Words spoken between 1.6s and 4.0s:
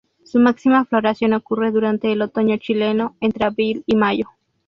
durante el otoño chileno, entre abril y